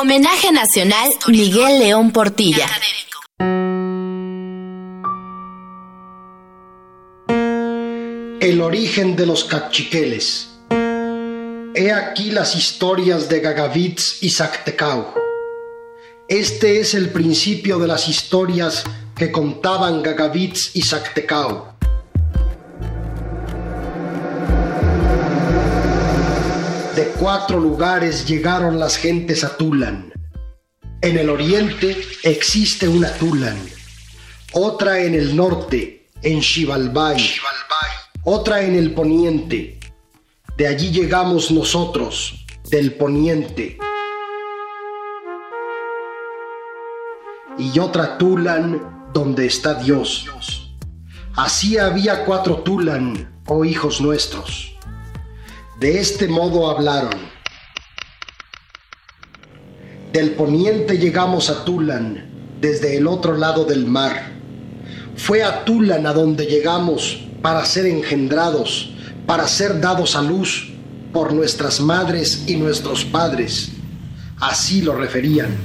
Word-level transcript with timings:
Homenaje 0.00 0.50
Nacional 0.50 1.10
Miguel 1.28 1.78
León 1.78 2.10
Portilla. 2.10 2.66
El 8.40 8.62
origen 8.62 9.14
de 9.14 9.26
los 9.26 9.44
cachiqueles. 9.44 10.52
He 11.74 11.92
aquí 11.92 12.30
las 12.30 12.56
historias 12.56 13.28
de 13.28 13.40
Gagavitz 13.40 14.22
y 14.22 14.30
Zactecau. 14.30 15.12
Este 16.28 16.80
es 16.80 16.94
el 16.94 17.10
principio 17.10 17.78
de 17.78 17.86
las 17.86 18.08
historias 18.08 18.84
que 19.14 19.30
contaban 19.30 20.02
Gagavitz 20.02 20.74
y 20.74 20.80
Zactecau. 20.80 21.69
De 26.94 27.06
cuatro 27.20 27.60
lugares 27.60 28.26
llegaron 28.26 28.80
las 28.80 28.96
gentes 28.96 29.44
a 29.44 29.56
Tulan. 29.56 30.12
En 31.00 31.16
el 31.16 31.30
oriente 31.30 31.96
existe 32.24 32.88
una 32.88 33.12
Tulan, 33.12 33.56
otra 34.52 35.00
en 35.00 35.14
el 35.14 35.36
norte, 35.36 36.08
en 36.22 36.42
Xibalbay, 36.42 37.30
otra 38.24 38.62
en 38.62 38.74
el 38.74 38.92
poniente. 38.92 39.78
De 40.56 40.66
allí 40.66 40.90
llegamos 40.90 41.52
nosotros, 41.52 42.44
del 42.70 42.94
poniente. 42.94 43.78
Y 47.56 47.78
otra 47.78 48.18
Tulan 48.18 49.10
donde 49.14 49.46
está 49.46 49.74
Dios. 49.74 50.26
Así 51.36 51.78
había 51.78 52.24
cuatro 52.24 52.62
Tulan, 52.62 53.40
oh 53.46 53.64
hijos 53.64 54.00
nuestros. 54.00 54.74
De 55.80 55.98
este 55.98 56.28
modo 56.28 56.70
hablaron. 56.70 57.18
Del 60.12 60.32
poniente 60.32 60.98
llegamos 60.98 61.48
a 61.48 61.64
Tulan, 61.64 62.28
desde 62.60 62.98
el 62.98 63.06
otro 63.06 63.34
lado 63.34 63.64
del 63.64 63.86
mar. 63.86 64.30
Fue 65.16 65.42
a 65.42 65.64
Tulan 65.64 66.06
a 66.06 66.12
donde 66.12 66.44
llegamos 66.44 67.26
para 67.40 67.64
ser 67.64 67.86
engendrados, 67.86 68.90
para 69.26 69.48
ser 69.48 69.80
dados 69.80 70.16
a 70.16 70.20
luz 70.20 70.70
por 71.14 71.32
nuestras 71.32 71.80
madres 71.80 72.44
y 72.46 72.56
nuestros 72.56 73.02
padres. 73.06 73.70
Así 74.38 74.82
lo 74.82 74.94
referían. 74.94 75.56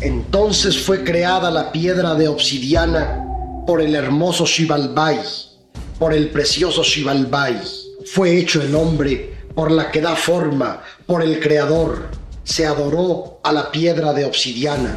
Entonces 0.00 0.78
fue 0.82 1.04
creada 1.04 1.50
la 1.50 1.70
piedra 1.72 2.14
de 2.14 2.28
obsidiana 2.28 3.22
por 3.66 3.82
el 3.82 3.94
hermoso 3.94 4.46
Shivalbai, 4.46 5.20
por 6.02 6.12
el 6.12 6.30
precioso 6.30 6.82
Shivalbai. 6.82 7.60
Fue 8.06 8.36
hecho 8.36 8.60
el 8.60 8.74
hombre 8.74 9.36
por 9.54 9.70
la 9.70 9.88
que 9.92 10.00
da 10.00 10.16
forma, 10.16 10.82
por 11.06 11.22
el 11.22 11.38
Creador. 11.38 12.08
Se 12.42 12.66
adoró 12.66 13.38
a 13.44 13.52
la 13.52 13.70
piedra 13.70 14.12
de 14.12 14.24
obsidiana. 14.24 14.96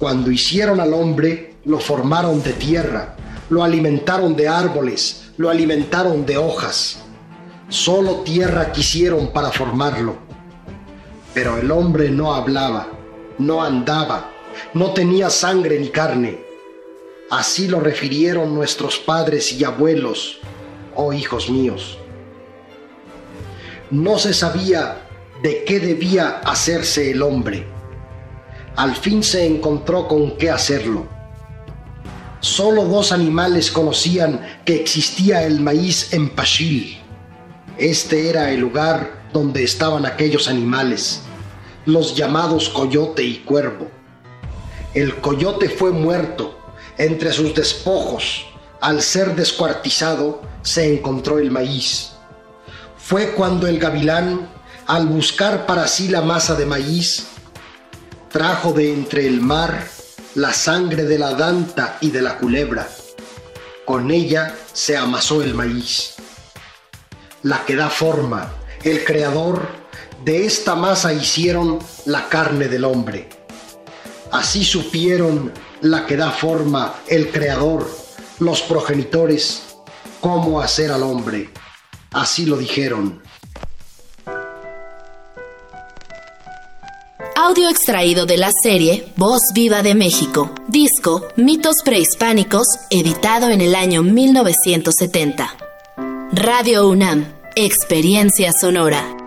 Cuando 0.00 0.32
hicieron 0.32 0.80
al 0.80 0.92
hombre, 0.92 1.58
lo 1.64 1.78
formaron 1.78 2.42
de 2.42 2.54
tierra, 2.54 3.14
lo 3.50 3.62
alimentaron 3.62 4.34
de 4.34 4.48
árboles, 4.48 5.30
lo 5.36 5.48
alimentaron 5.48 6.26
de 6.26 6.38
hojas. 6.38 6.98
Solo 7.68 8.22
tierra 8.22 8.72
quisieron 8.72 9.28
para 9.28 9.52
formarlo. 9.52 10.16
Pero 11.32 11.56
el 11.56 11.70
hombre 11.70 12.10
no 12.10 12.34
hablaba, 12.34 12.88
no 13.38 13.62
andaba, 13.62 14.28
no 14.74 14.92
tenía 14.92 15.30
sangre 15.30 15.78
ni 15.78 15.90
carne. 15.90 16.49
Así 17.30 17.68
lo 17.68 17.80
refirieron 17.80 18.54
nuestros 18.54 18.98
padres 18.98 19.52
y 19.52 19.64
abuelos, 19.64 20.38
oh 20.94 21.12
hijos 21.12 21.48
míos. 21.48 21.98
No 23.90 24.18
se 24.18 24.34
sabía 24.34 25.06
de 25.42 25.64
qué 25.64 25.80
debía 25.80 26.40
hacerse 26.44 27.10
el 27.10 27.22
hombre 27.22 27.66
al 28.76 28.96
fin 28.96 29.22
se 29.22 29.46
encontró 29.46 30.08
con 30.08 30.38
qué 30.38 30.50
hacerlo. 30.50 31.06
Solo 32.40 32.84
dos 32.84 33.12
animales 33.12 33.70
conocían 33.70 34.40
que 34.64 34.76
existía 34.76 35.44
el 35.44 35.60
maíz 35.60 36.14
en 36.14 36.30
Pachil. 36.30 36.98
Este 37.76 38.30
era 38.30 38.50
el 38.50 38.60
lugar 38.60 39.28
donde 39.32 39.64
estaban 39.64 40.06
aquellos 40.06 40.48
animales, 40.48 41.20
los 41.84 42.16
llamados 42.16 42.70
coyote 42.70 43.22
y 43.22 43.38
cuervo. 43.40 43.88
El 44.94 45.16
coyote 45.16 45.68
fue 45.68 45.90
muerto. 45.90 46.58
Entre 47.00 47.32
sus 47.32 47.54
despojos, 47.54 48.44
al 48.82 49.00
ser 49.00 49.34
descuartizado, 49.34 50.42
se 50.60 50.92
encontró 50.92 51.38
el 51.38 51.50
maíz. 51.50 52.10
Fue 52.98 53.30
cuando 53.30 53.66
el 53.66 53.78
gavilán, 53.78 54.50
al 54.86 55.06
buscar 55.06 55.64
para 55.64 55.88
sí 55.88 56.08
la 56.08 56.20
masa 56.20 56.56
de 56.56 56.66
maíz, 56.66 57.28
trajo 58.30 58.74
de 58.74 58.92
entre 58.92 59.26
el 59.26 59.40
mar 59.40 59.88
la 60.34 60.52
sangre 60.52 61.04
de 61.04 61.18
la 61.18 61.32
danta 61.32 61.96
y 62.02 62.10
de 62.10 62.20
la 62.20 62.36
culebra. 62.36 62.86
Con 63.86 64.10
ella 64.10 64.54
se 64.74 64.98
amasó 64.98 65.40
el 65.40 65.54
maíz. 65.54 66.16
La 67.42 67.64
que 67.64 67.76
da 67.76 67.88
forma, 67.88 68.52
el 68.84 69.04
creador, 69.04 69.68
de 70.22 70.44
esta 70.44 70.74
masa 70.74 71.14
hicieron 71.14 71.78
la 72.04 72.28
carne 72.28 72.68
del 72.68 72.84
hombre. 72.84 73.39
Así 74.30 74.64
supieron 74.64 75.52
la 75.80 76.06
que 76.06 76.16
da 76.16 76.30
forma, 76.30 76.94
el 77.08 77.30
creador, 77.30 77.90
los 78.38 78.62
progenitores, 78.62 79.62
cómo 80.20 80.60
hacer 80.60 80.92
al 80.92 81.02
hombre. 81.02 81.50
Así 82.12 82.46
lo 82.46 82.56
dijeron. 82.56 83.22
Audio 87.36 87.68
extraído 87.68 88.26
de 88.26 88.36
la 88.36 88.50
serie 88.62 89.12
Voz 89.16 89.40
Viva 89.54 89.82
de 89.82 89.94
México, 89.94 90.50
disco 90.68 91.26
Mitos 91.36 91.76
Prehispánicos, 91.84 92.66
editado 92.90 93.48
en 93.48 93.60
el 93.60 93.74
año 93.74 94.02
1970. 94.02 95.56
Radio 96.32 96.88
UNAM, 96.88 97.32
Experiencia 97.56 98.52
Sonora. 98.52 99.19